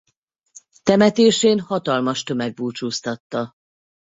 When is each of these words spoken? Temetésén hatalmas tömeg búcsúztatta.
Temetésén 0.83 1.59
hatalmas 1.59 2.23
tömeg 2.23 2.53
búcsúztatta. 2.53 3.55